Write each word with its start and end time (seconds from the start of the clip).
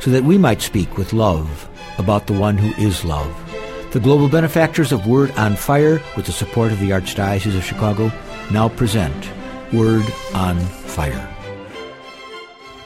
so 0.00 0.10
that 0.10 0.24
we 0.24 0.38
might 0.38 0.62
speak 0.62 0.96
with 0.96 1.12
love 1.12 1.68
about 1.98 2.26
the 2.26 2.32
one 2.32 2.56
who 2.56 2.70
is 2.82 3.04
love. 3.04 3.34
The 3.92 4.00
global 4.00 4.28
benefactors 4.28 4.92
of 4.92 5.06
Word 5.06 5.30
on 5.32 5.56
Fire, 5.56 6.00
with 6.16 6.26
the 6.26 6.32
support 6.32 6.72
of 6.72 6.78
the 6.78 6.90
Archdiocese 6.90 7.56
of 7.56 7.64
Chicago, 7.64 8.12
now 8.50 8.68
present 8.68 9.30
Word 9.72 10.04
on 10.34 10.58
Fire. 10.60 11.34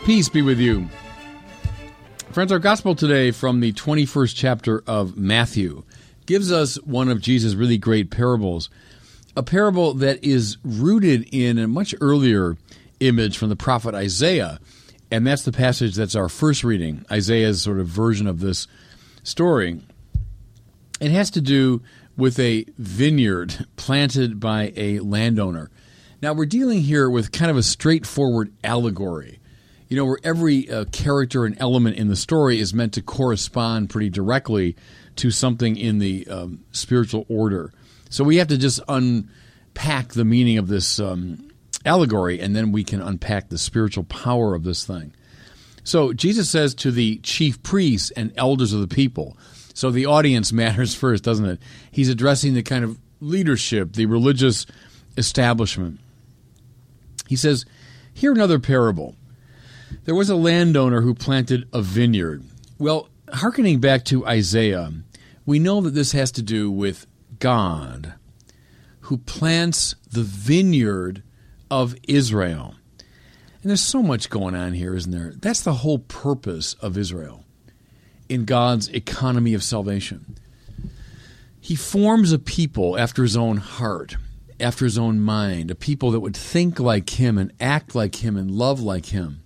Peace 0.05 0.29
be 0.29 0.43
with 0.43 0.59
you. 0.59 0.89
Friends, 2.33 2.51
our 2.51 2.59
gospel 2.59 2.95
today 2.95 3.31
from 3.31 3.61
the 3.61 3.73
21st 3.73 4.35
chapter 4.35 4.83
of 4.87 5.19
Matthew 5.19 5.83
gives 6.25 6.51
us 6.51 6.77
one 6.77 7.09
of 7.09 7.21
Jesus' 7.21 7.55
really 7.55 7.79
great 7.79 8.11
parables, 8.11 8.71
a 9.37 9.43
parable 9.43 9.93
that 9.95 10.23
is 10.25 10.57
rooted 10.65 11.29
in 11.31 11.59
a 11.59 11.69
much 11.69 11.95
earlier 12.01 12.57
image 13.01 13.37
from 13.37 13.49
the 13.49 13.57
prophet 13.57 13.95
Isaiah. 13.95 14.61
And 15.13 15.27
that's 15.27 15.43
the 15.43 15.53
passage 15.53 15.95
that's 15.95 16.17
our 16.17 16.31
first 16.31 16.65
reading, 16.65 17.05
Isaiah's 17.11 17.61
sort 17.61 17.79
of 17.79 17.87
version 17.87 18.27
of 18.27 18.41
this 18.41 18.67
story. 19.23 19.79
It 21.03 21.11
has 21.11 21.31
to 21.33 21.43
do 21.43 21.83
with 22.17 22.39
a 22.39 22.65
vineyard 22.79 23.67
planted 23.77 24.41
by 24.41 24.73
a 24.75 25.01
landowner. 25.01 25.71
Now, 26.23 26.33
we're 26.33 26.47
dealing 26.47 26.81
here 26.81 27.11
with 27.11 27.31
kind 27.31 27.51
of 27.51 27.59
a 27.59 27.63
straightforward 27.63 28.55
allegory, 28.65 29.39
you 29.89 29.99
know, 29.99 30.07
where 30.07 30.19
every 30.25 30.71
uh, 30.71 30.87
character 30.87 31.45
and 31.45 31.61
element 31.61 31.97
in 31.97 32.09
the 32.09 32.17
story 32.17 32.59
is 32.59 32.73
meant 32.73 32.95
to 32.95 33.03
correspond 33.03 33.91
pretty 33.91 34.09
directly 34.09 34.77
to 35.17 35.31
something 35.31 35.77
in 35.77 35.99
the 35.99 36.27
um, 36.29 36.65
spiritual 36.71 37.27
order. 37.29 37.71
So 38.09 38.25
we 38.25 38.37
have 38.37 38.49
to 38.49 38.57
just 38.57 38.81
unpack 38.89 40.15
the 40.15 40.25
meaning 40.25 40.57
of 40.57 40.69
this 40.69 40.99
um, 40.99 41.52
allegory, 41.85 42.41
and 42.41 42.55
then 42.55 42.73
we 42.73 42.85
can 42.85 43.01
unpack 43.01 43.49
the 43.49 43.59
spiritual 43.59 44.05
power 44.05 44.55
of 44.55 44.65
this 44.65 44.85
thing. 44.85 45.13
So 45.85 46.13
Jesus 46.13 46.49
says 46.49 46.75
to 46.77 46.91
the 46.91 47.19
chief 47.19 47.63
priests 47.63 48.11
and 48.13 48.33
elders 48.37 48.73
of 48.73 48.81
the 48.81 48.95
people, 48.95 49.37
so 49.75 49.91
the 49.91 50.07
audience 50.07 50.53
matters 50.53 50.95
first, 50.95 51.25
doesn't 51.25 51.47
it? 51.47 51.61
He's 51.91 52.09
addressing 52.09 52.55
the 52.55 52.63
kind 52.63 52.85
of 52.85 52.99
leadership, 53.21 53.93
the 53.95 54.07
religious 54.07 54.67
establishment. 55.17 56.01
He 57.29 57.37
says, 57.37 57.65
Hear 58.15 58.33
another 58.33 58.59
parable. 58.59 59.17
There 60.05 60.15
was 60.15 60.29
a 60.29 60.37
landowner 60.37 61.01
who 61.01 61.15
planted 61.15 61.69
a 61.73 61.81
vineyard. 61.81 62.45
Well, 62.79 63.09
hearkening 63.33 63.81
back 63.81 64.05
to 64.07 64.27
Isaiah, 64.27 64.93
we 65.47 65.59
know 65.59 65.81
that 65.81 65.95
this 65.95 66.13
has 66.13 66.31
to 66.33 66.43
do 66.43 66.71
with 66.71 67.07
God 67.39 68.15
who 69.03 69.19
plants 69.19 69.95
the 70.11 70.23
vineyard 70.23 71.23
of 71.73 71.97
Israel. 72.07 72.75
And 72.99 73.71
there's 73.71 73.81
so 73.81 74.03
much 74.03 74.29
going 74.29 74.55
on 74.55 74.75
here, 74.75 74.95
isn't 74.95 75.11
there? 75.11 75.33
That's 75.35 75.63
the 75.63 75.73
whole 75.73 76.01
purpose 76.01 76.75
of 76.75 76.99
Israel 76.99 77.47
in 78.29 78.45
God's 78.45 78.89
economy 78.89 79.55
of 79.55 79.63
salvation. 79.63 80.37
He 81.63 81.75
forms 81.75 82.31
a 82.31 82.39
people 82.39 82.99
after 82.99 83.23
his 83.23 83.39
own 83.39 83.57
heart, 83.57 84.17
after 84.61 84.85
his 84.85 84.99
own 84.99 85.21
mind, 85.21 85.71
a 85.71 85.75
people 85.75 86.11
that 86.11 86.21
would 86.21 86.37
think 86.37 86.79
like 86.79 87.19
him 87.19 87.39
and 87.39 87.55
act 87.59 87.95
like 87.95 88.17
him 88.17 88.37
and 88.37 88.51
love 88.51 88.83
like 88.83 89.07
him. 89.07 89.43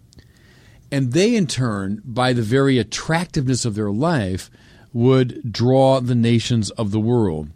And 0.91 1.13
they, 1.13 1.37
in 1.37 1.47
turn, 1.47 2.03
by 2.05 2.33
the 2.33 2.43
very 2.43 2.79
attractiveness 2.79 3.65
of 3.65 3.77
their 3.77 3.93
life, 3.93 4.51
would 4.93 5.53
draw 5.53 6.01
the 6.01 6.17
nations 6.17 6.71
of 6.71 6.91
the 6.91 6.99
world. 6.99 7.51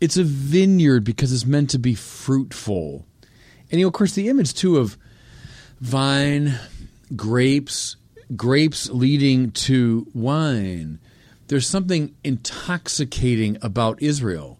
It's 0.00 0.16
a 0.16 0.24
vineyard 0.24 1.04
because 1.04 1.32
it's 1.32 1.46
meant 1.46 1.70
to 1.70 1.78
be 1.78 1.94
fruitful. 1.94 3.06
And, 3.72 3.80
you 3.80 3.86
know, 3.86 3.88
of 3.88 3.94
course, 3.94 4.12
the 4.12 4.28
image, 4.28 4.52
too, 4.52 4.76
of 4.76 4.98
vine, 5.80 6.54
grapes, 7.16 7.96
grapes 8.36 8.90
leading 8.90 9.50
to 9.52 10.06
wine. 10.14 11.00
There's 11.48 11.66
something 11.66 12.14
intoxicating 12.22 13.56
about 13.62 14.02
Israel. 14.02 14.58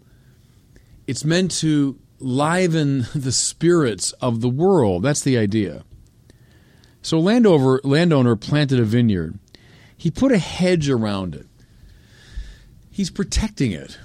It's 1.07 1.25
meant 1.25 1.51
to 1.59 1.99
liven 2.19 3.07
the 3.15 3.33
spirits 3.33 4.13
of 4.13 4.41
the 4.41 4.49
world. 4.49 5.03
That's 5.03 5.23
the 5.23 5.37
idea. 5.37 5.85
So 7.03 7.19
landowner 7.19 7.81
landowner 7.85 8.37
planted 8.37 8.79
a 8.79 8.85
vineyard. 8.85 9.39
He 9.97 10.11
put 10.11 10.33
a 10.33 10.39
hedge 10.39 10.89
around 10.89 11.35
it. 11.35 11.47
He's 12.91 13.11
protecting 13.11 13.73
it, 13.73 13.99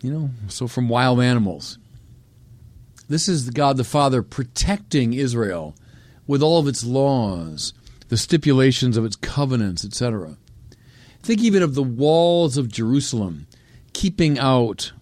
you 0.00 0.12
know, 0.12 0.30
so 0.48 0.68
from 0.68 0.88
wild 0.88 1.20
animals. 1.20 1.78
This 3.08 3.28
is 3.28 3.50
God 3.50 3.76
the 3.76 3.84
Father 3.84 4.22
protecting 4.22 5.12
Israel 5.12 5.76
with 6.26 6.42
all 6.42 6.58
of 6.58 6.66
its 6.66 6.84
laws, 6.84 7.72
the 8.08 8.16
stipulations 8.16 8.96
of 8.96 9.04
its 9.04 9.16
covenants, 9.16 9.84
etc. 9.84 10.36
Think 11.22 11.40
even 11.40 11.62
of 11.62 11.74
the 11.74 11.82
walls 11.82 12.56
of 12.56 12.68
Jerusalem, 12.68 13.46
keeping 13.92 14.38
out 14.38 14.92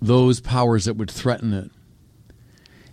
those 0.00 0.40
powers 0.40 0.84
that 0.84 0.96
would 0.96 1.10
threaten 1.10 1.52
it. 1.52 1.70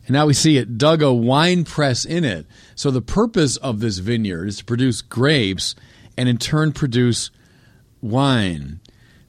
And 0.08 0.14
now 0.14 0.28
we 0.28 0.34
see 0.34 0.58
it 0.58 0.78
dug 0.78 1.02
a 1.02 1.14
wine 1.14 1.64
press 1.64 2.06
in 2.06 2.24
it. 2.24 2.46
So 2.76 2.92
the 2.92 3.02
purpose 3.02 3.58
of 3.58 3.80
this 3.80 3.98
vineyard 3.98 4.48
is 4.48 4.58
to 4.58 4.66
produce 4.66 5.02
grapes 5.02 5.76
and 6.18 6.30
in 6.30 6.38
turn 6.38 6.72
produce 6.72 7.32
wine, 8.02 8.80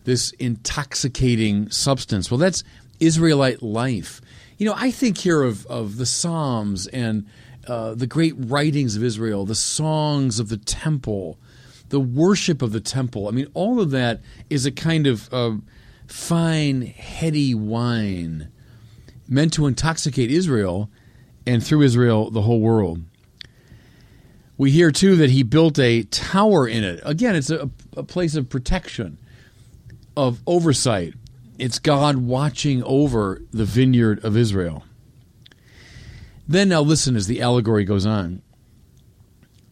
this 0.04 0.32
intoxicating 0.32 1.70
substance. 1.70 2.31
Well, 2.31 2.38
that's 2.38 2.62
Israelite 3.00 3.62
life. 3.62 4.20
You 4.58 4.66
know, 4.66 4.74
I 4.76 4.90
think 4.90 5.18
here 5.18 5.42
of, 5.42 5.66
of 5.66 5.96
the 5.96 6.06
Psalms 6.06 6.86
and 6.86 7.26
uh, 7.66 7.94
the 7.94 8.06
great 8.06 8.34
writings 8.36 8.96
of 8.96 9.02
Israel, 9.02 9.44
the 9.44 9.54
songs 9.54 10.38
of 10.38 10.48
the 10.48 10.56
temple, 10.56 11.38
the 11.88 12.00
worship 12.00 12.62
of 12.62 12.72
the 12.72 12.80
temple. 12.80 13.28
I 13.28 13.32
mean, 13.32 13.48
all 13.54 13.80
of 13.80 13.90
that 13.90 14.20
is 14.48 14.66
a 14.66 14.72
kind 14.72 15.06
of 15.06 15.32
uh, 15.32 15.56
fine, 16.06 16.82
heady 16.82 17.54
wine 17.54 18.50
meant 19.28 19.52
to 19.54 19.66
intoxicate 19.66 20.30
Israel 20.30 20.90
and 21.46 21.64
through 21.64 21.82
Israel, 21.82 22.30
the 22.30 22.42
whole 22.42 22.60
world. 22.60 23.02
We 24.58 24.70
hear 24.70 24.90
too 24.90 25.16
that 25.16 25.30
he 25.30 25.42
built 25.42 25.78
a 25.78 26.02
tower 26.04 26.66
in 26.66 26.82
it. 26.82 27.00
Again, 27.04 27.36
it's 27.36 27.50
a, 27.50 27.68
a 27.96 28.02
place 28.02 28.34
of 28.36 28.48
protection, 28.48 29.18
of 30.16 30.40
oversight. 30.46 31.14
It's 31.59 31.78
God 31.78 32.17
watching 32.17 32.83
over 32.83 33.43
the 33.50 33.65
vineyard 33.65 34.25
of 34.25 34.37
Israel. 34.37 34.84
Then, 36.49 36.69
now 36.69 36.83
listen 36.83 37.17
as 37.17 37.27
the 37.27 37.43
allegory 37.43 37.84
goes 37.84 38.06
on. 38.06 38.43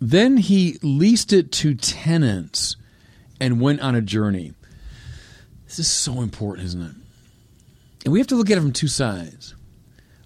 Then 0.00 0.38
he 0.38 0.78
leased 0.82 1.32
it 1.32 1.52
to 1.52 1.74
tenants 1.74 2.76
and 3.40 3.60
went 3.60 3.80
on 3.80 3.94
a 3.94 4.00
journey. 4.00 4.54
This 5.66 5.78
is 5.78 5.90
so 5.90 6.20
important, 6.20 6.66
isn't 6.66 6.82
it? 6.82 6.94
And 8.04 8.12
we 8.12 8.18
have 8.18 8.26
to 8.28 8.34
look 8.34 8.50
at 8.50 8.58
it 8.58 8.60
from 8.60 8.72
two 8.72 8.88
sides. 8.88 9.54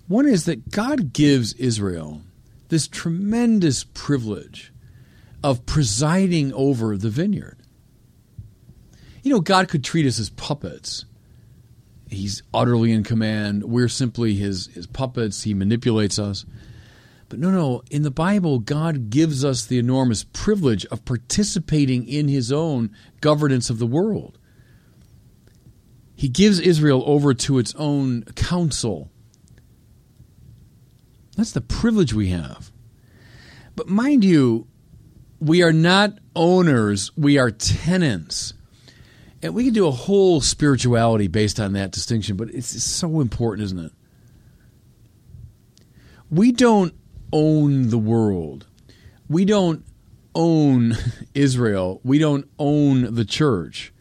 One 0.06 0.26
is 0.26 0.46
that 0.46 0.70
God 0.70 1.12
gives 1.12 1.52
Israel 1.54 2.22
this 2.68 2.88
tremendous 2.88 3.84
privilege 3.84 4.72
of 5.44 5.66
presiding 5.66 6.52
over 6.54 6.96
the 6.96 7.10
vineyard. 7.10 7.58
You 9.22 9.32
know, 9.32 9.40
God 9.40 9.68
could 9.68 9.84
treat 9.84 10.06
us 10.06 10.18
as 10.18 10.30
puppets 10.30 11.04
He's 12.10 12.42
utterly 12.54 12.92
in 12.92 13.04
command. 13.04 13.64
We're 13.64 13.88
simply 13.88 14.34
his, 14.34 14.68
his 14.68 14.86
puppets. 14.86 15.42
He 15.42 15.54
manipulates 15.54 16.18
us. 16.18 16.44
But 17.28 17.38
no, 17.38 17.50
no. 17.50 17.82
In 17.90 18.02
the 18.02 18.10
Bible, 18.10 18.58
God 18.58 19.10
gives 19.10 19.44
us 19.44 19.66
the 19.66 19.78
enormous 19.78 20.24
privilege 20.24 20.86
of 20.86 21.04
participating 21.04 22.08
in 22.08 22.28
his 22.28 22.50
own 22.50 22.90
governance 23.20 23.68
of 23.68 23.78
the 23.78 23.86
world. 23.86 24.38
He 26.14 26.28
gives 26.28 26.58
Israel 26.58 27.02
over 27.06 27.34
to 27.34 27.58
its 27.58 27.74
own 27.76 28.24
council. 28.34 29.10
That's 31.36 31.52
the 31.52 31.60
privilege 31.60 32.12
we 32.12 32.30
have. 32.30 32.72
But 33.76 33.88
mind 33.88 34.24
you, 34.24 34.66
we 35.38 35.62
are 35.62 35.72
not 35.72 36.18
owners, 36.34 37.12
we 37.16 37.38
are 37.38 37.52
tenants. 37.52 38.54
And 39.42 39.54
we 39.54 39.64
can 39.64 39.72
do 39.72 39.86
a 39.86 39.92
whole 39.92 40.40
spirituality 40.40 41.28
based 41.28 41.60
on 41.60 41.72
that 41.74 41.92
distinction, 41.92 42.36
but 42.36 42.50
it's 42.50 42.82
so 42.82 43.20
important, 43.20 43.66
isn't 43.66 43.78
it? 43.78 43.92
We 46.30 46.52
don't 46.52 46.92
own 47.32 47.90
the 47.90 47.98
world. 47.98 48.66
We 49.28 49.44
don't 49.44 49.84
own 50.34 50.96
Israel. 51.34 52.00
We 52.02 52.18
don't 52.18 52.48
own 52.58 53.14
the 53.14 53.24
church. 53.24 53.92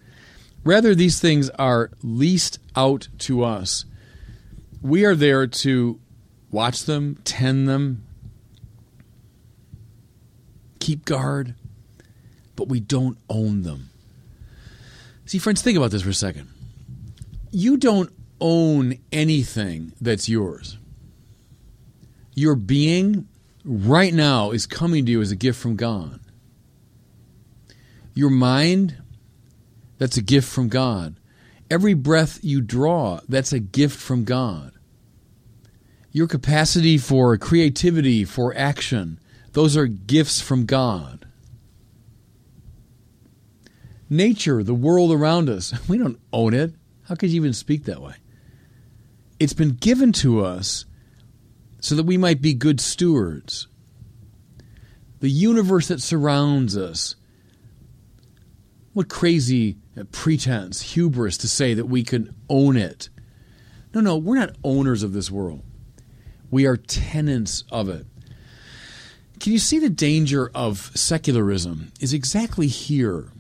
Rather, 0.63 0.95
these 0.95 1.19
things 1.19 1.49
are 1.51 1.91
leased 2.01 2.59
out 2.75 3.07
to 3.19 3.43
us. 3.43 3.85
We 4.81 5.05
are 5.05 5.15
there 5.15 5.47
to 5.47 5.99
watch 6.51 6.83
them, 6.83 7.19
tend 7.23 7.69
them, 7.69 8.03
keep 10.79 11.05
guard, 11.05 11.55
but 12.55 12.67
we 12.67 12.79
don't 12.79 13.17
own 13.29 13.61
them. 13.61 13.89
See, 15.27 15.39
friends, 15.39 15.61
think 15.61 15.77
about 15.77 15.91
this 15.91 16.03
for 16.03 16.09
a 16.09 16.13
second. 16.13 16.47
You 17.51 17.75
don't 17.75 18.11
own 18.39 18.95
anything 19.11 19.91
that's 19.99 20.29
yours. 20.29 20.77
Your 22.33 22.55
being 22.55 23.27
right 23.65 24.13
now 24.13 24.51
is 24.51 24.65
coming 24.65 25.05
to 25.05 25.11
you 25.11 25.21
as 25.21 25.31
a 25.31 25.35
gift 25.35 25.59
from 25.59 25.75
God. 25.75 26.21
Your 28.13 28.29
mind, 28.29 29.01
that's 29.97 30.15
a 30.15 30.21
gift 30.21 30.47
from 30.47 30.69
God. 30.69 31.19
Every 31.69 31.93
breath 31.93 32.39
you 32.41 32.61
draw, 32.61 33.19
that's 33.27 33.51
a 33.51 33.59
gift 33.59 33.99
from 33.99 34.23
God. 34.23 34.71
Your 36.13 36.27
capacity 36.27 36.97
for 36.97 37.37
creativity, 37.37 38.23
for 38.23 38.55
action, 38.55 39.19
those 39.51 39.75
are 39.75 39.87
gifts 39.87 40.39
from 40.39 40.65
God. 40.65 41.26
Nature, 44.09 44.63
the 44.63 44.73
world 44.73 45.11
around 45.11 45.49
us, 45.49 45.73
we 45.89 45.97
don't 45.97 46.19
own 46.31 46.53
it. 46.53 46.73
How 47.03 47.15
could 47.15 47.29
you 47.29 47.37
even 47.37 47.53
speak 47.53 47.85
that 47.85 48.01
way? 48.01 48.15
It's 49.39 49.53
been 49.53 49.75
given 49.75 50.11
to 50.13 50.43
us 50.43 50.85
so 51.79 51.95
that 51.95 52.05
we 52.05 52.17
might 52.17 52.41
be 52.41 52.53
good 52.53 52.81
stewards. 52.81 53.67
The 55.19 55.29
universe 55.29 55.87
that 55.87 56.01
surrounds 56.01 56.75
us. 56.75 57.15
What 58.93 59.09
crazy 59.09 59.77
pretense, 60.05 60.81
hubris 60.81 61.37
to 61.39 61.47
say 61.47 61.73
that 61.73 61.85
we 61.85 62.03
can 62.03 62.35
own 62.49 62.77
it. 62.77 63.09
No, 63.93 64.01
no, 64.01 64.17
we're 64.17 64.37
not 64.37 64.55
owners 64.63 65.03
of 65.03 65.13
this 65.13 65.31
world. 65.31 65.63
We 66.51 66.65
are 66.65 66.77
tenants 66.77 67.63
of 67.71 67.89
it. 67.89 68.05
Can 69.39 69.53
you 69.53 69.59
see 69.59 69.79
the 69.79 69.89
danger 69.89 70.51
of 70.53 70.91
secularism 70.95 71.91
is 71.99 72.13
exactly 72.13 72.67
here? 72.67 73.31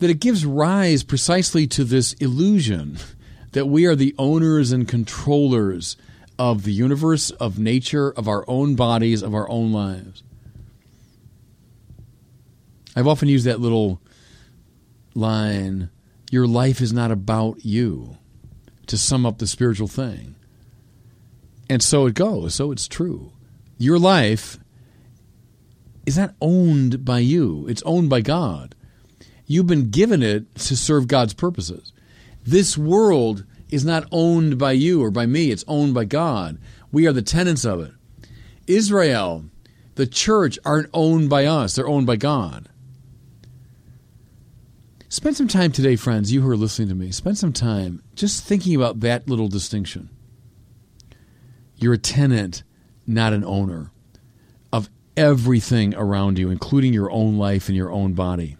That 0.00 0.10
it 0.10 0.20
gives 0.20 0.44
rise 0.44 1.02
precisely 1.02 1.66
to 1.68 1.84
this 1.84 2.12
illusion 2.14 2.98
that 3.52 3.66
we 3.66 3.86
are 3.86 3.96
the 3.96 4.14
owners 4.18 4.72
and 4.72 4.86
controllers 4.86 5.96
of 6.38 6.64
the 6.64 6.72
universe, 6.72 7.30
of 7.32 7.58
nature, 7.58 8.10
of 8.10 8.28
our 8.28 8.44
own 8.48 8.74
bodies, 8.74 9.22
of 9.22 9.34
our 9.34 9.48
own 9.50 9.72
lives. 9.72 10.22
I've 12.96 13.06
often 13.06 13.28
used 13.28 13.46
that 13.46 13.60
little 13.60 14.00
line 15.14 15.90
your 16.30 16.46
life 16.46 16.80
is 16.80 16.92
not 16.92 17.10
about 17.10 17.64
you 17.64 18.16
to 18.86 18.96
sum 18.96 19.26
up 19.26 19.38
the 19.38 19.48
spiritual 19.48 19.88
thing. 19.88 20.36
And 21.68 21.82
so 21.82 22.06
it 22.06 22.14
goes, 22.14 22.54
so 22.54 22.70
it's 22.70 22.86
true. 22.86 23.32
Your 23.78 23.98
life 23.98 24.58
is 26.06 26.16
not 26.16 26.34
owned 26.40 27.04
by 27.04 27.18
you, 27.18 27.66
it's 27.68 27.82
owned 27.82 28.08
by 28.08 28.20
God. 28.20 28.74
You've 29.50 29.66
been 29.66 29.90
given 29.90 30.22
it 30.22 30.54
to 30.54 30.76
serve 30.76 31.08
God's 31.08 31.34
purposes. 31.34 31.92
This 32.44 32.78
world 32.78 33.44
is 33.68 33.84
not 33.84 34.06
owned 34.12 34.58
by 34.58 34.70
you 34.70 35.02
or 35.02 35.10
by 35.10 35.26
me, 35.26 35.50
it's 35.50 35.64
owned 35.66 35.92
by 35.92 36.04
God. 36.04 36.56
We 36.92 37.08
are 37.08 37.12
the 37.12 37.20
tenants 37.20 37.64
of 37.64 37.80
it. 37.80 37.90
Israel, 38.68 39.46
the 39.96 40.06
church, 40.06 40.56
aren't 40.64 40.88
owned 40.94 41.28
by 41.28 41.46
us, 41.46 41.74
they're 41.74 41.88
owned 41.88 42.06
by 42.06 42.14
God. 42.14 42.68
Spend 45.08 45.36
some 45.36 45.48
time 45.48 45.72
today, 45.72 45.96
friends, 45.96 46.32
you 46.32 46.42
who 46.42 46.48
are 46.48 46.56
listening 46.56 46.86
to 46.86 46.94
me, 46.94 47.10
spend 47.10 47.36
some 47.36 47.52
time 47.52 48.04
just 48.14 48.44
thinking 48.44 48.76
about 48.76 49.00
that 49.00 49.26
little 49.28 49.48
distinction. 49.48 50.10
You're 51.74 51.94
a 51.94 51.98
tenant, 51.98 52.62
not 53.04 53.32
an 53.32 53.44
owner, 53.44 53.90
of 54.72 54.88
everything 55.16 55.92
around 55.96 56.38
you, 56.38 56.50
including 56.50 56.92
your 56.92 57.10
own 57.10 57.36
life 57.36 57.66
and 57.66 57.76
your 57.76 57.90
own 57.90 58.12
body. 58.12 58.56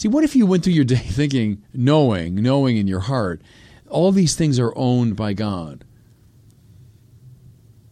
See, 0.00 0.08
what 0.08 0.24
if 0.24 0.34
you 0.34 0.46
went 0.46 0.64
through 0.64 0.72
your 0.72 0.84
day 0.84 0.94
thinking, 0.96 1.62
knowing, 1.74 2.36
knowing 2.36 2.78
in 2.78 2.86
your 2.86 3.00
heart, 3.00 3.42
all 3.90 4.12
these 4.12 4.34
things 4.34 4.58
are 4.58 4.72
owned 4.74 5.14
by 5.14 5.34
God, 5.34 5.84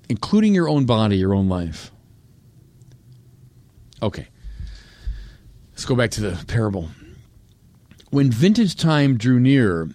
including 0.09 0.55
your 0.55 0.71
own 0.71 0.87
body, 0.87 1.19
your 1.19 1.35
own 1.35 1.51
life? 1.51 1.93
Okay. 4.01 4.29
Let's 5.73 5.85
go 5.85 5.95
back 5.95 6.11
to 6.13 6.23
the 6.23 6.47
parable. 6.47 6.89
When 8.09 8.31
vintage 8.31 8.77
time 8.77 9.19
drew 9.19 9.39
near, 9.39 9.91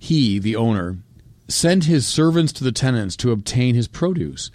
he, 0.00 0.40
the 0.40 0.56
owner, 0.56 0.98
sent 1.46 1.84
his 1.84 2.04
servants 2.04 2.52
to 2.54 2.64
the 2.64 2.72
tenants 2.72 3.14
to 3.18 3.30
obtain 3.30 3.76
his 3.76 3.86
produce. 3.86 4.50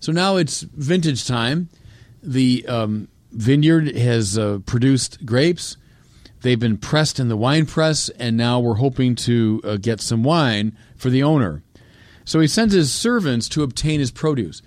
So 0.00 0.10
now 0.10 0.34
it's 0.34 0.62
vintage 0.62 1.28
time. 1.28 1.68
The 2.24 2.66
um, 2.66 3.06
vineyard 3.30 3.94
has 3.94 4.36
uh, 4.36 4.58
produced 4.66 5.24
grapes. 5.24 5.76
They've 6.42 6.58
been 6.58 6.78
pressed 6.78 7.20
in 7.20 7.28
the 7.28 7.36
wine 7.36 7.66
press, 7.66 8.08
and 8.10 8.36
now 8.36 8.60
we're 8.60 8.74
hoping 8.74 9.14
to 9.16 9.60
uh, 9.62 9.76
get 9.76 10.00
some 10.00 10.22
wine 10.22 10.76
for 10.96 11.10
the 11.10 11.22
owner. 11.22 11.62
So 12.24 12.40
he 12.40 12.46
sends 12.46 12.74
his 12.74 12.92
servants 12.92 13.48
to 13.50 13.62
obtain 13.62 14.00
his 14.00 14.10
produce. 14.10 14.62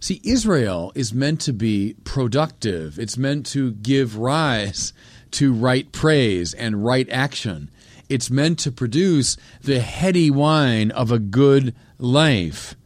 See, 0.00 0.20
Israel 0.24 0.92
is 0.94 1.14
meant 1.14 1.40
to 1.42 1.52
be 1.52 1.94
productive, 2.04 2.98
it's 2.98 3.16
meant 3.16 3.46
to 3.46 3.72
give 3.72 4.16
rise 4.16 4.92
to 5.32 5.52
right 5.52 5.90
praise 5.92 6.54
and 6.54 6.84
right 6.84 7.08
action. 7.10 7.70
It's 8.08 8.30
meant 8.30 8.58
to 8.60 8.72
produce 8.72 9.36
the 9.62 9.80
heady 9.80 10.30
wine 10.30 10.90
of 10.92 11.10
a 11.10 11.18
good 11.18 11.74
life. 11.98 12.76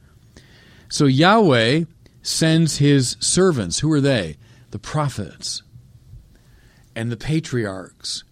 So 0.89 1.05
Yahweh 1.05 1.85
sends 2.23 2.79
his 2.79 3.17
servants. 3.21 3.81
Who 3.81 3.93
are 3.93 4.01
they? 4.01 4.37
The 4.71 4.79
prophets 4.79 5.63
and 7.01 7.11
the 7.11 7.17
patriarchs, 7.17 8.25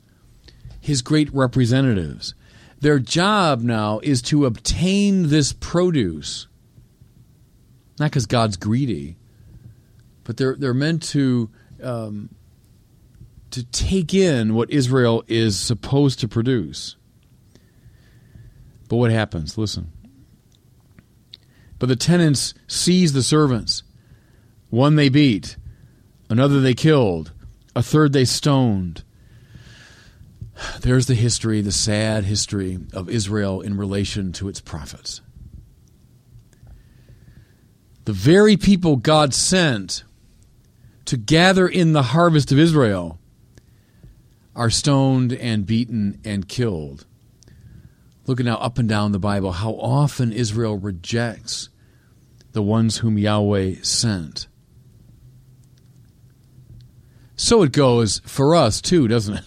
his 0.78 1.00
great 1.00 1.32
representatives. 1.32 2.34
Their 2.80 2.98
job 2.98 3.62
now 3.62 3.98
is 4.02 4.20
to 4.22 4.44
obtain 4.44 5.30
this 5.30 5.54
produce. 5.54 6.48
Not 7.98 8.10
because 8.10 8.26
God's 8.26 8.58
greedy, 8.58 9.16
but 10.22 10.36
they're, 10.36 10.54
they're 10.54 10.74
meant 10.74 11.02
to, 11.04 11.48
um, 11.82 12.28
to 13.52 13.64
take 13.64 14.12
in 14.12 14.54
what 14.54 14.70
Israel 14.70 15.24
is 15.28 15.58
supposed 15.58 16.20
to 16.20 16.28
produce. 16.28 16.96
But 18.90 18.96
what 18.96 19.10
happens? 19.10 19.56
Listen. 19.56 19.90
But 21.78 21.88
the 21.88 21.96
tenants 21.96 22.52
seized 22.66 23.14
the 23.14 23.22
servants. 23.22 23.82
One 24.68 24.96
they 24.96 25.08
beat, 25.08 25.56
another 26.28 26.60
they 26.60 26.74
killed, 26.74 27.32
a 27.74 27.82
third 27.82 28.12
they 28.12 28.24
stoned. 28.24 29.04
There's 30.80 31.06
the 31.06 31.14
history, 31.14 31.60
the 31.60 31.72
sad 31.72 32.24
history 32.24 32.78
of 32.92 33.08
Israel 33.08 33.60
in 33.60 33.76
relation 33.76 34.32
to 34.32 34.48
its 34.48 34.60
prophets. 34.60 35.20
The 38.04 38.12
very 38.12 38.56
people 38.56 38.96
God 38.96 39.34
sent 39.34 40.04
to 41.04 41.16
gather 41.16 41.68
in 41.68 41.92
the 41.92 42.02
harvest 42.02 42.50
of 42.52 42.58
Israel 42.58 43.18
are 44.56 44.70
stoned 44.70 45.32
and 45.32 45.64
beaten 45.64 46.20
and 46.24 46.48
killed. 46.48 47.06
Looking 48.26 48.46
now 48.46 48.56
up 48.56 48.78
and 48.78 48.88
down 48.88 49.12
the 49.12 49.18
Bible, 49.18 49.52
how 49.52 49.72
often 49.72 50.32
Israel 50.32 50.76
rejects 50.76 51.68
the 52.52 52.62
ones 52.62 52.98
whom 52.98 53.16
Yahweh 53.16 53.76
sent. 53.82 54.48
So 57.38 57.62
it 57.62 57.70
goes 57.70 58.20
for 58.26 58.56
us 58.56 58.80
too, 58.80 59.06
doesn't 59.06 59.36
it? 59.36 59.44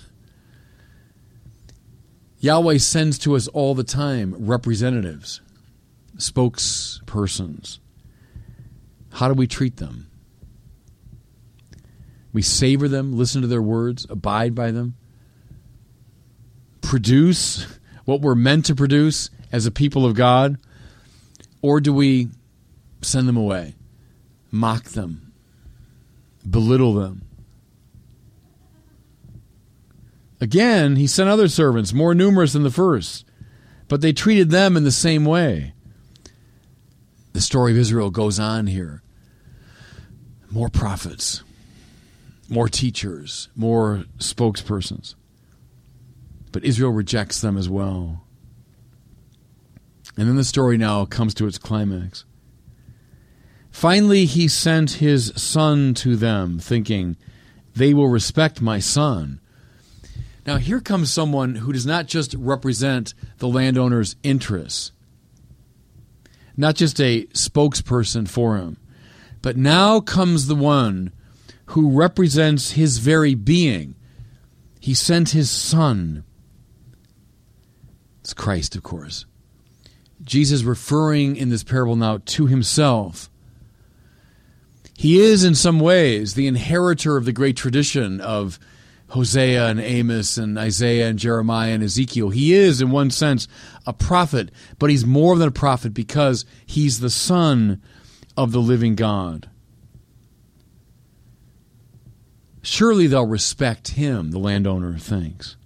Yahweh 2.39 2.77
sends 2.77 3.19
to 3.19 3.35
us 3.35 3.49
all 3.49 3.75
the 3.75 3.83
time 3.83 4.33
representatives, 4.39 5.41
spokespersons. 6.15 7.79
How 9.11 9.27
do 9.27 9.33
we 9.33 9.45
treat 9.45 9.75
them? 9.75 10.09
We 12.31 12.41
savor 12.41 12.87
them, 12.87 13.17
listen 13.17 13.41
to 13.41 13.47
their 13.47 13.61
words, 13.61 14.07
abide 14.09 14.55
by 14.55 14.71
them, 14.71 14.95
produce 16.79 17.67
what 18.05 18.21
we're 18.21 18.35
meant 18.35 18.65
to 18.67 18.75
produce 18.75 19.29
as 19.51 19.65
a 19.65 19.71
people 19.71 20.05
of 20.05 20.15
God, 20.15 20.57
or 21.61 21.81
do 21.81 21.93
we 21.93 22.29
send 23.01 23.27
them 23.27 23.37
away, 23.37 23.75
mock 24.49 24.85
them, 24.85 25.33
belittle 26.49 26.93
them? 26.93 27.23
Again, 30.41 30.95
he 30.95 31.05
sent 31.05 31.29
other 31.29 31.47
servants, 31.47 31.93
more 31.93 32.15
numerous 32.15 32.53
than 32.53 32.63
the 32.63 32.71
first, 32.71 33.25
but 33.87 34.01
they 34.01 34.11
treated 34.11 34.49
them 34.49 34.75
in 34.75 34.83
the 34.83 34.91
same 34.91 35.23
way. 35.23 35.73
The 37.33 37.41
story 37.41 37.73
of 37.73 37.77
Israel 37.77 38.09
goes 38.09 38.39
on 38.39 38.65
here. 38.65 39.03
More 40.49 40.67
prophets, 40.67 41.43
more 42.49 42.67
teachers, 42.67 43.49
more 43.55 44.05
spokespersons. 44.17 45.13
but 46.51 46.65
Israel 46.65 46.91
rejects 46.91 47.39
them 47.39 47.55
as 47.55 47.69
well. 47.69 48.25
And 50.17 50.27
then 50.27 50.35
the 50.35 50.43
story 50.43 50.77
now 50.77 51.05
comes 51.05 51.33
to 51.35 51.47
its 51.47 51.57
climax. 51.57 52.25
Finally, 53.69 54.25
he 54.25 54.47
sent 54.49 54.91
his 54.93 55.31
son 55.37 55.93
to 55.93 56.17
them, 56.17 56.59
thinking, 56.59 57.15
They 57.73 57.93
will 57.93 58.09
respect 58.09 58.61
my 58.61 58.79
son. 58.79 59.40
Now, 60.45 60.57
here 60.57 60.79
comes 60.79 61.13
someone 61.13 61.55
who 61.55 61.71
does 61.71 61.85
not 61.85 62.07
just 62.07 62.33
represent 62.33 63.13
the 63.37 63.47
landowner's 63.47 64.15
interests, 64.23 64.91
not 66.57 66.75
just 66.75 66.99
a 66.99 67.25
spokesperson 67.27 68.27
for 68.27 68.57
him, 68.57 68.77
but 69.41 69.55
now 69.55 69.99
comes 69.99 70.47
the 70.47 70.55
one 70.55 71.11
who 71.67 71.91
represents 71.91 72.71
his 72.71 72.97
very 72.97 73.35
being. 73.35 73.95
He 74.79 74.93
sent 74.93 75.29
his 75.29 75.51
son. 75.51 76.23
It's 78.21 78.33
Christ, 78.33 78.75
of 78.75 78.83
course. 78.83 79.25
Jesus 80.23 80.63
referring 80.63 81.35
in 81.35 81.49
this 81.49 81.63
parable 81.63 81.95
now 81.95 82.19
to 82.25 82.47
himself. 82.47 83.29
He 84.97 85.19
is, 85.19 85.43
in 85.43 85.55
some 85.55 85.79
ways, 85.79 86.33
the 86.33 86.45
inheritor 86.47 87.17
of 87.17 87.25
the 87.25 87.31
great 87.31 87.55
tradition 87.55 88.21
of 88.21 88.59
Hosea 89.11 89.67
and 89.67 89.79
Amos 89.79 90.37
and 90.37 90.57
Isaiah 90.57 91.09
and 91.09 91.19
Jeremiah 91.19 91.73
and 91.73 91.83
Ezekiel. 91.83 92.29
He 92.29 92.53
is, 92.53 92.79
in 92.79 92.91
one 92.91 93.11
sense, 93.11 93.45
a 93.85 93.91
prophet, 93.91 94.51
but 94.79 94.89
he's 94.89 95.05
more 95.05 95.37
than 95.37 95.49
a 95.49 95.51
prophet 95.51 95.93
because 95.93 96.45
he's 96.65 97.01
the 97.01 97.09
son 97.09 97.81
of 98.37 98.53
the 98.53 98.61
living 98.61 98.95
God. 98.95 99.49
Surely 102.61 103.05
they'll 103.05 103.27
respect 103.27 103.89
him, 103.89 104.31
the 104.31 104.39
landowner 104.39 104.97
thinks. 104.97 105.57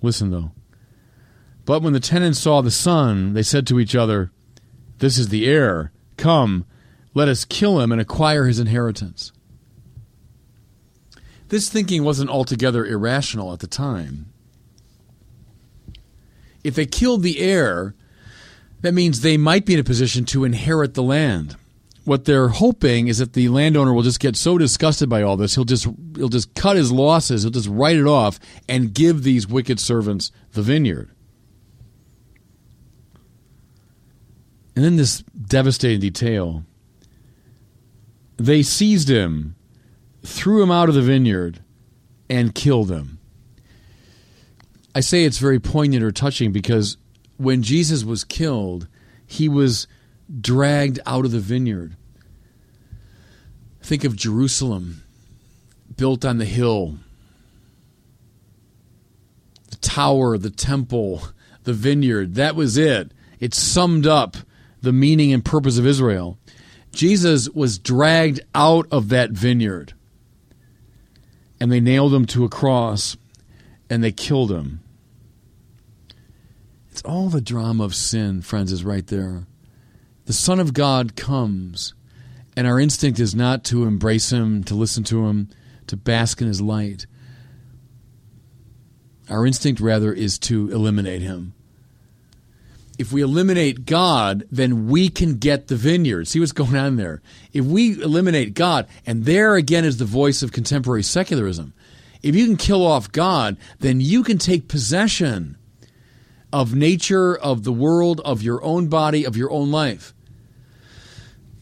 Listen, 0.00 0.30
though. 0.30 0.52
But 1.64 1.82
when 1.82 1.92
the 1.92 2.00
tenants 2.00 2.38
saw 2.38 2.60
the 2.60 2.70
son, 2.70 3.32
they 3.32 3.42
said 3.42 3.66
to 3.66 3.80
each 3.80 3.96
other, 3.96 4.30
This 4.98 5.18
is 5.18 5.28
the 5.28 5.46
heir. 5.46 5.92
Come, 6.16 6.66
let 7.14 7.26
us 7.26 7.44
kill 7.44 7.80
him 7.80 7.90
and 7.90 8.00
acquire 8.00 8.46
his 8.46 8.60
inheritance. 8.60 9.32
This 11.50 11.68
thinking 11.68 12.04
wasn't 12.04 12.30
altogether 12.30 12.86
irrational 12.86 13.52
at 13.52 13.58
the 13.58 13.66
time. 13.66 14.32
If 16.62 16.76
they 16.76 16.86
killed 16.86 17.22
the 17.24 17.40
heir, 17.40 17.94
that 18.82 18.94
means 18.94 19.20
they 19.20 19.36
might 19.36 19.66
be 19.66 19.74
in 19.74 19.80
a 19.80 19.84
position 19.84 20.24
to 20.26 20.44
inherit 20.44 20.94
the 20.94 21.02
land. 21.02 21.56
What 22.04 22.24
they're 22.24 22.48
hoping 22.48 23.08
is 23.08 23.18
that 23.18 23.32
the 23.32 23.48
landowner 23.48 23.92
will 23.92 24.04
just 24.04 24.20
get 24.20 24.36
so 24.36 24.58
disgusted 24.58 25.08
by 25.08 25.22
all 25.22 25.36
this, 25.36 25.56
he'll 25.56 25.64
just 25.64 25.88
he'll 26.16 26.28
just 26.28 26.54
cut 26.54 26.76
his 26.76 26.92
losses, 26.92 27.42
he'll 27.42 27.50
just 27.50 27.68
write 27.68 27.96
it 27.96 28.06
off 28.06 28.38
and 28.68 28.94
give 28.94 29.24
these 29.24 29.48
wicked 29.48 29.80
servants 29.80 30.30
the 30.52 30.62
vineyard. 30.62 31.10
And 34.76 34.84
then 34.84 34.96
this 34.96 35.22
devastating 35.22 36.00
detail. 36.00 36.64
They 38.36 38.62
seized 38.62 39.10
him, 39.10 39.56
threw 40.24 40.62
him 40.62 40.70
out 40.70 40.88
of 40.88 40.94
the 40.94 41.02
vineyard, 41.02 41.60
and 42.28 42.54
killed 42.54 42.90
him. 42.90 43.18
I 44.94 45.00
say 45.00 45.24
it's 45.24 45.38
very 45.38 45.60
poignant 45.60 46.02
or 46.02 46.10
touching 46.10 46.52
because 46.52 46.96
when 47.36 47.62
Jesus 47.62 48.04
was 48.04 48.24
killed, 48.24 48.88
he 49.26 49.48
was 49.48 49.86
dragged 50.40 51.00
out 51.06 51.24
of 51.24 51.30
the 51.30 51.40
vineyard. 51.40 51.96
Think 53.82 54.04
of 54.04 54.16
Jerusalem, 54.16 55.02
built 55.96 56.24
on 56.24 56.38
the 56.38 56.44
hill, 56.44 56.98
the 59.70 59.76
tower, 59.76 60.36
the 60.36 60.50
temple, 60.50 61.22
the 61.64 61.72
vineyard. 61.72 62.34
That 62.34 62.56
was 62.56 62.76
it. 62.76 63.12
It 63.38 63.54
summed 63.54 64.06
up 64.06 64.36
the 64.82 64.92
meaning 64.92 65.32
and 65.32 65.44
purpose 65.44 65.78
of 65.78 65.86
Israel. 65.86 66.38
Jesus 66.92 67.48
was 67.48 67.78
dragged 67.78 68.40
out 68.54 68.86
of 68.90 69.08
that 69.10 69.30
vineyard. 69.30 69.94
And 71.60 71.70
they 71.70 71.80
nailed 71.80 72.14
him 72.14 72.24
to 72.26 72.44
a 72.44 72.48
cross 72.48 73.16
and 73.88 74.02
they 74.02 74.12
killed 74.12 74.50
him. 74.50 74.80
It's 76.90 77.02
all 77.02 77.28
the 77.28 77.40
drama 77.40 77.84
of 77.84 77.94
sin, 77.94 78.42
friends, 78.42 78.72
is 78.72 78.84
right 78.84 79.06
there. 79.06 79.46
The 80.26 80.32
Son 80.32 80.60
of 80.60 80.74
God 80.74 81.16
comes, 81.16 81.94
and 82.56 82.66
our 82.66 82.80
instinct 82.80 83.18
is 83.20 83.34
not 83.34 83.64
to 83.64 83.84
embrace 83.84 84.30
him, 84.32 84.64
to 84.64 84.74
listen 84.74 85.04
to 85.04 85.26
him, 85.26 85.48
to 85.86 85.96
bask 85.96 86.40
in 86.40 86.46
his 86.46 86.60
light. 86.60 87.06
Our 89.28 89.46
instinct, 89.46 89.80
rather, 89.80 90.12
is 90.12 90.38
to 90.40 90.70
eliminate 90.70 91.22
him 91.22 91.54
if 93.00 93.14
we 93.14 93.22
eliminate 93.22 93.86
God, 93.86 94.46
then 94.50 94.86
we 94.86 95.08
can 95.08 95.38
get 95.38 95.68
the 95.68 95.74
vineyard. 95.74 96.28
See 96.28 96.38
what's 96.38 96.52
going 96.52 96.76
on 96.76 96.96
there. 96.96 97.22
If 97.50 97.64
we 97.64 97.92
eliminate 97.92 98.52
God, 98.52 98.86
and 99.06 99.24
there 99.24 99.54
again 99.54 99.86
is 99.86 99.96
the 99.96 100.04
voice 100.04 100.42
of 100.42 100.52
contemporary 100.52 101.02
secularism. 101.02 101.72
If 102.22 102.36
you 102.36 102.44
can 102.44 102.58
kill 102.58 102.86
off 102.86 103.10
God, 103.10 103.56
then 103.78 104.02
you 104.02 104.22
can 104.22 104.36
take 104.36 104.68
possession 104.68 105.56
of 106.52 106.74
nature, 106.74 107.34
of 107.34 107.64
the 107.64 107.72
world, 107.72 108.20
of 108.22 108.42
your 108.42 108.62
own 108.62 108.88
body, 108.88 109.24
of 109.24 109.34
your 109.34 109.50
own 109.50 109.70
life. 109.70 110.12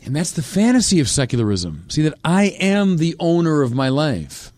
And 0.05 0.17
that's 0.17 0.33
the 0.33 0.43
fantasy 0.43 0.99
of 0.99 1.09
secularism. 1.09 1.85
See, 1.89 2.03
that 2.03 2.19
I 2.25 2.47
am 2.59 2.97
the 2.97 3.15
owner 3.21 3.63
of 3.63 3.73
my 3.73 3.91
life. 3.91 4.53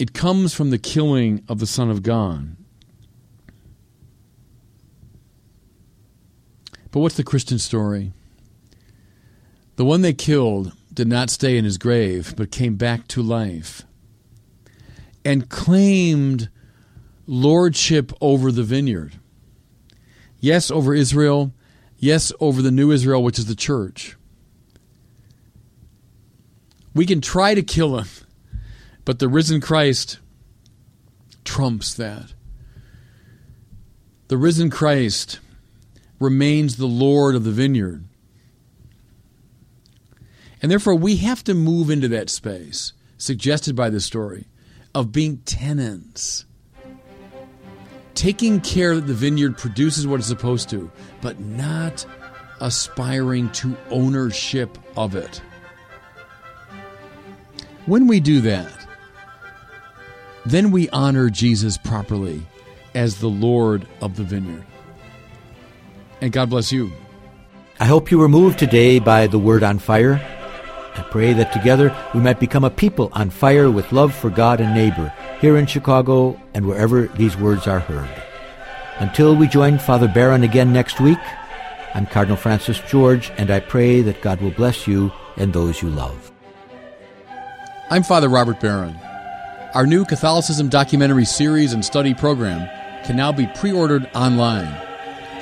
It 0.00 0.14
comes 0.14 0.54
from 0.54 0.70
the 0.70 0.78
killing 0.78 1.44
of 1.50 1.58
the 1.58 1.66
Son 1.66 1.90
of 1.90 2.02
God. 2.02 2.56
But 6.94 7.00
what's 7.00 7.16
the 7.16 7.24
Christian 7.24 7.58
story? 7.58 8.12
The 9.74 9.84
one 9.84 10.02
they 10.02 10.12
killed 10.12 10.72
did 10.92 11.08
not 11.08 11.28
stay 11.28 11.58
in 11.58 11.64
his 11.64 11.76
grave, 11.76 12.34
but 12.36 12.52
came 12.52 12.76
back 12.76 13.08
to 13.08 13.20
life 13.20 13.82
and 15.24 15.48
claimed 15.48 16.50
lordship 17.26 18.12
over 18.20 18.52
the 18.52 18.62
vineyard. 18.62 19.14
Yes, 20.38 20.70
over 20.70 20.94
Israel. 20.94 21.52
Yes, 21.98 22.32
over 22.38 22.62
the 22.62 22.70
new 22.70 22.92
Israel, 22.92 23.24
which 23.24 23.40
is 23.40 23.46
the 23.46 23.56
church. 23.56 24.16
We 26.94 27.06
can 27.06 27.20
try 27.20 27.54
to 27.54 27.62
kill 27.64 27.98
him, 27.98 28.06
but 29.04 29.18
the 29.18 29.26
risen 29.26 29.60
Christ 29.60 30.20
trumps 31.42 31.92
that. 31.94 32.34
The 34.28 34.36
risen 34.36 34.70
Christ 34.70 35.40
remains 36.18 36.76
the 36.76 36.86
Lord 36.86 37.34
of 37.34 37.44
the 37.44 37.50
vineyard. 37.50 38.04
And 40.62 40.70
therefore, 40.70 40.94
we 40.94 41.16
have 41.16 41.44
to 41.44 41.54
move 41.54 41.90
into 41.90 42.08
that 42.08 42.30
space 42.30 42.92
suggested 43.18 43.76
by 43.76 43.90
this 43.90 44.04
story 44.04 44.46
of 44.94 45.12
being 45.12 45.38
tenants, 45.38 46.46
taking 48.14 48.60
care 48.60 48.94
that 48.94 49.06
the 49.06 49.14
vineyard 49.14 49.58
produces 49.58 50.06
what 50.06 50.20
it's 50.20 50.28
supposed 50.28 50.70
to, 50.70 50.90
but 51.20 51.38
not 51.40 52.06
aspiring 52.60 53.50
to 53.50 53.76
ownership 53.90 54.78
of 54.96 55.14
it. 55.14 55.42
When 57.86 58.06
we 58.06 58.20
do 58.20 58.40
that, 58.42 58.86
then 60.46 60.70
we 60.70 60.88
honor 60.90 61.28
Jesus 61.28 61.76
properly 61.76 62.46
as 62.94 63.18
the 63.18 63.28
Lord 63.28 63.86
of 64.00 64.16
the 64.16 64.24
vineyard 64.24 64.64
and 66.24 66.32
God 66.32 66.48
bless 66.48 66.72
you. 66.72 66.90
I 67.78 67.84
hope 67.84 68.10
you 68.10 68.18
were 68.18 68.28
moved 68.28 68.58
today 68.58 68.98
by 68.98 69.26
the 69.26 69.38
word 69.38 69.62
on 69.62 69.78
fire. 69.78 70.14
I 70.96 71.02
pray 71.10 71.34
that 71.34 71.52
together 71.52 71.94
we 72.14 72.20
might 72.20 72.40
become 72.40 72.64
a 72.64 72.70
people 72.70 73.10
on 73.12 73.28
fire 73.28 73.70
with 73.70 73.92
love 73.92 74.14
for 74.14 74.30
God 74.30 74.58
and 74.58 74.72
neighbor 74.72 75.12
here 75.40 75.58
in 75.58 75.66
Chicago 75.66 76.40
and 76.54 76.66
wherever 76.66 77.08
these 77.08 77.36
words 77.36 77.66
are 77.66 77.80
heard. 77.80 78.08
Until 79.00 79.36
we 79.36 79.48
join 79.48 79.78
Father 79.78 80.08
Barron 80.08 80.44
again 80.44 80.72
next 80.72 80.98
week, 80.98 81.18
I'm 81.92 82.06
Cardinal 82.06 82.38
Francis 82.38 82.80
George, 82.88 83.30
and 83.36 83.50
I 83.50 83.60
pray 83.60 84.00
that 84.00 84.22
God 84.22 84.40
will 84.40 84.52
bless 84.52 84.86
you 84.86 85.12
and 85.36 85.52
those 85.52 85.82
you 85.82 85.90
love. 85.90 86.32
I'm 87.90 88.02
Father 88.02 88.30
Robert 88.30 88.60
Barron. 88.60 88.96
Our 89.74 89.86
new 89.86 90.06
Catholicism 90.06 90.70
documentary 90.70 91.26
series 91.26 91.74
and 91.74 91.84
study 91.84 92.14
program 92.14 92.66
can 93.04 93.14
now 93.16 93.30
be 93.30 93.46
pre 93.48 93.72
ordered 93.72 94.08
online 94.14 94.74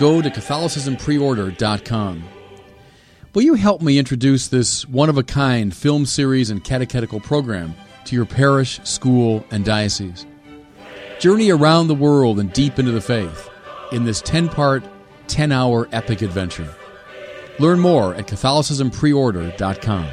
go 0.02 0.20
to 0.20 0.28
CatholicismPreorder.com. 0.30 2.24
Will 3.34 3.42
you 3.42 3.54
help 3.54 3.82
me 3.82 4.00
introduce 4.00 4.48
this 4.48 4.84
one 4.88 5.08
of 5.08 5.16
a 5.16 5.22
kind 5.22 5.72
film 5.72 6.06
series 6.06 6.50
and 6.50 6.64
catechetical 6.64 7.20
program 7.20 7.76
to 8.06 8.16
your 8.16 8.26
parish, 8.26 8.80
school, 8.82 9.46
and 9.52 9.64
diocese? 9.64 10.26
Journey 11.20 11.50
around 11.50 11.86
the 11.86 11.94
world 11.94 12.40
and 12.40 12.52
deep 12.52 12.80
into 12.80 12.90
the 12.90 13.00
faith 13.00 13.48
in 13.92 14.02
this 14.02 14.20
10 14.22 14.48
part, 14.48 14.82
10 15.28 15.52
hour 15.52 15.88
epic 15.92 16.20
adventure. 16.20 16.74
Learn 17.60 17.78
more 17.78 18.12
at 18.16 18.26
CatholicismPreorder.com. 18.26 20.08